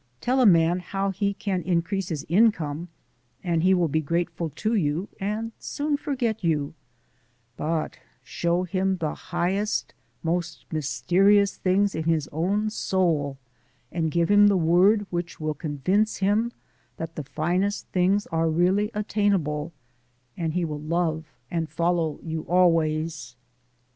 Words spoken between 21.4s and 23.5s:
and follow you always.